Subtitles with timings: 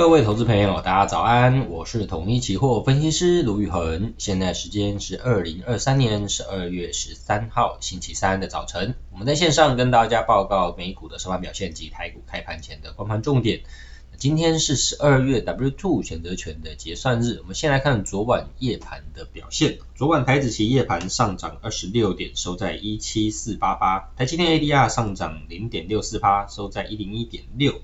[0.00, 13.60] 各位投资朋友，大家早安，我是统一期货分析师卢宇恒，现在时间是二零二三年十二月十三号星期三的早晨，我们在线上跟大家报告美股的收盘表现及台股开盘前的观盘重点。
[14.16, 19.80] 今天是十二月 W2 选择权的结算日，我们先来看昨晚夜盘的表现。
[19.96, 27.74] 昨晚台指期夜盘上涨二十六点，收在一七四八八，台积电 ADR 上涨零点六四八，收在一零一点六。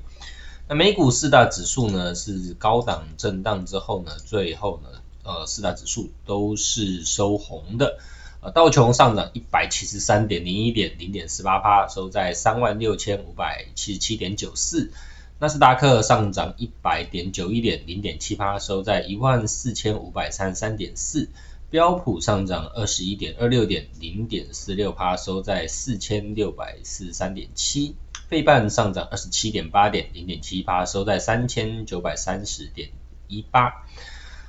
[0.68, 4.88] 那美股四大指数呢是高档震荡之后呢，最后呢，
[5.22, 7.98] 呃，四大指数都是收红的。
[8.40, 14.90] 呃，道琼上涨一百七十三点零一点，零点四八趴，收在三万六千五百七十七点九四。
[15.38, 21.28] 纳斯达克上涨一百点九一点，零点七趴，收在一万四千五百三十三点四。
[21.68, 27.96] 标普上涨二十一点二六点，零点四六趴，收在四千六百四十三点七。
[28.28, 32.90] 费半上涨二十七点八点，零点七八，收在三千九百三十点
[33.28, 33.86] 一八。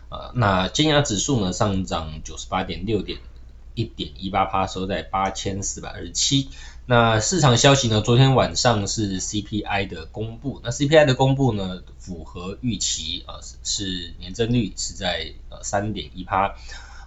[0.09, 3.19] 呃，那尖牙指数呢上涨九十八点六点，
[3.75, 6.49] 一点一八趴，收在八千四百二十七。
[6.87, 16.55] 那市场消息呢，昨天晚上是 CPI 的公布，那 CPI 的公布呢符合预期啊，是年增率是在呃三点一趴。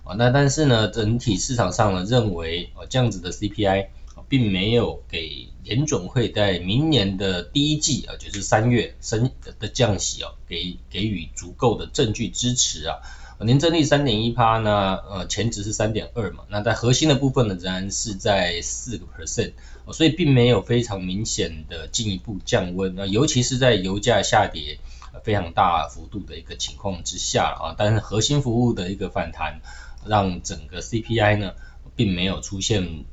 [0.04, 3.88] 啊，那但是呢，整体市场上呢认为啊这样子的 CPI。
[4.28, 12.98] 并没有给联准会在明年的第一季啊，就是三月升的降息啊，给给予足够的证据支持啊。
[13.42, 19.52] 年增率三点一趴呢，呃，前值是三点二嘛，那在核心的部分呢，仍然是在四个 percent，
[19.92, 22.94] 所以并没有非常明显的进一步降温。
[22.94, 24.78] 那尤其是在油价下跌
[25.24, 29.60] 非常大幅度的一个情况之下啊，但是核心服务的一个反弹，
[30.04, 31.54] 让整个 CPI 呢，
[31.96, 33.04] 并没有出现。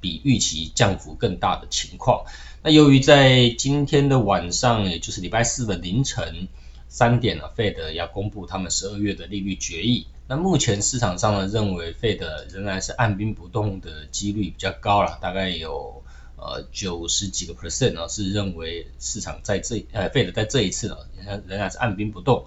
[0.00, 2.24] 比预期降幅更大的情况。
[2.62, 6.48] 那由于在今天的晚上，也就是礼拜四的凌晨
[6.88, 10.06] 三点呢，Fed 要公布他们十二月的利率决议。
[10.28, 12.18] 那目前市场上呢认为 Fed
[12.52, 16.02] 仍然是按兵不动的几率比较高了，大概有
[16.36, 22.46] 呃九十几个 percent 呢是认为市场在这呃 Fed 在这一次呢仍然仍然是按兵不动。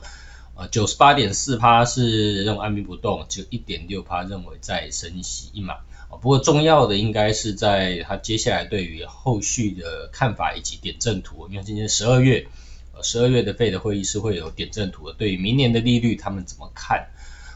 [0.55, 5.77] 呃九十八点四趴是认为按兵不动，只有一点六趴认为再升息一码。
[6.17, 12.47] 不过重要的应该是在他接下来对于后续的看法以及点阵图，因为今年十二月，
[12.93, 17.07] 呃十二月的费的会议是会有点阵图的，对于明年的利率他们怎么看？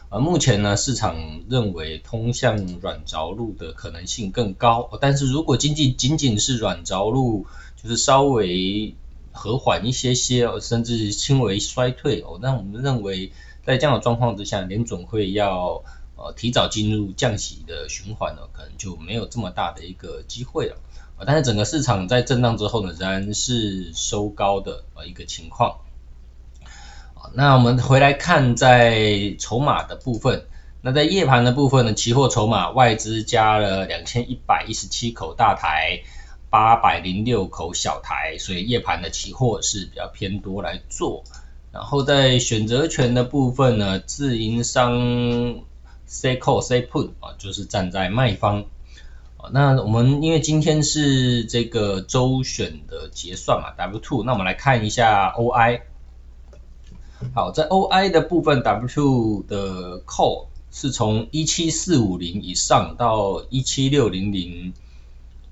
[0.08, 7.46] 而目前呢，市场认为通向软着陆的可能性更高，但是如果经济仅仅是软着陆，
[7.82, 8.94] 就是稍微
[9.32, 13.32] 和缓一些些，甚至轻微衰退哦，那我们认为
[13.66, 15.82] 在这样的状况之下，联总会要。
[16.16, 20.76] 呃，提早进入降息的循环呢，可能就没有这么大的一个机会了。
[21.26, 25.78] 但是整个市场在震荡之后呢，仍然是收高的呃一个情况。
[27.32, 30.46] 那我们回来看在筹码的部分，
[30.82, 36.02] 那在夜盘的部分呢，期货筹码外资加了两千一百一十七口大台，
[36.50, 41.24] 八百零六口小台，所以夜盘的期货是比较偏多来做。
[41.72, 45.62] 然后在选择权的部分呢，自营商。
[46.06, 48.66] Say call, say put 啊，就是站在卖方
[49.38, 49.50] 啊。
[49.52, 55.80] 那我们因为今天是这个周选的结算嘛，W two，那我们来看一下 OI。
[57.34, 64.74] 好，在 OI 的部分，W2 的 call 是从一七四五零以上到一七六零零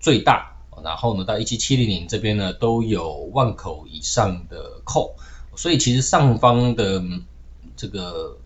[0.01, 5.13] 最大，然后呢到一七七零零这边呢都有万口以上的 call，
[5.57, 7.03] 所以其实上方的
[7.75, 8.37] 这个。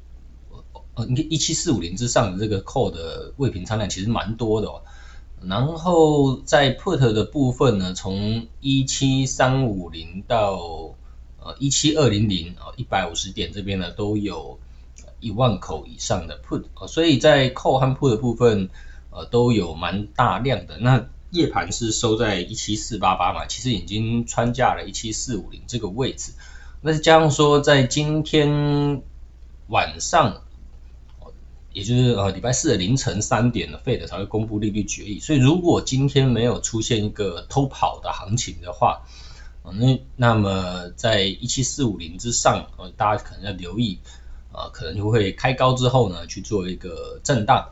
[0.97, 4.81] 呃，你看一七四五零之上的这个 call 的未平仓量其实蛮多的哦。
[5.43, 10.95] 然后在 put 的部分呢，从一七三五零到
[11.39, 14.59] 呃一七二零零啊一百五十点这边呢都有
[15.21, 18.71] 一万口以上的 put，所以在 call 和 put 的部分
[19.11, 20.79] 呃都有蛮大量的。
[20.79, 26.33] 那夜盘是收在一七四八八嘛，其实已经穿价了一七四五零这个位置。
[26.81, 29.03] 那加上说在今天
[29.69, 30.41] 晚上。
[31.77, 35.21] 也就是呃礼拜四的凌晨三点呢，Fed 才会公布利率决议。
[35.21, 39.03] 所以如果今天没有出现一个偷跑的行情的话，
[39.63, 43.99] 那那么在一七四五零之上，呃大家可能要留意，
[44.55, 47.69] 呃可能就会开高之后呢去做一个震荡，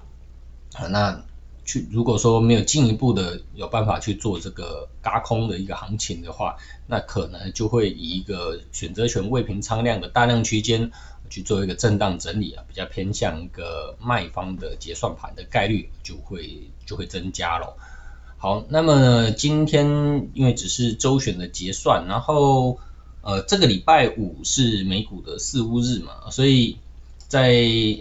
[0.75, 1.25] 啊那
[1.65, 10.93] 去如果说没有进一步的有办法去做这个轧空的一个行情的话，那可能就会以一个选择权未平仓量的大量区间。
[11.35, 17.77] 去做一个震荡整理啊，比较偏向一个卖方的结算盘的概率就会就会增加了。
[18.39, 22.79] 好，那么今天因为只是周选的结算，然后
[23.21, 26.79] 呃，这个礼拜五是美股的四五日嘛，所以
[27.27, 27.53] 在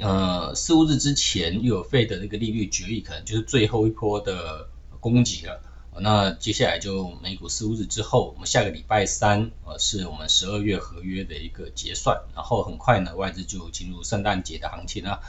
[0.01, 4.67] 呃四五日之前又有费的那个利率决议，可能就是最后一波的
[4.99, 5.59] 攻击了。
[5.99, 15.19] 那接下来就美股十五日之后，我们下个礼拜三呃是我们十二月合约的一个结算，然后很快呢外资就进入圣诞节的行情啊，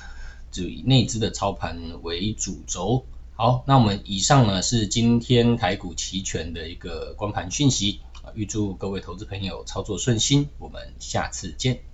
[0.50, 3.04] 就以内资的操盘为主轴。
[3.36, 8.00] 好，那我们以上呢是今天台股期权的一个光盘讯息。
[8.34, 11.93] 预祝各位投资朋友操作顺心，我们下次见。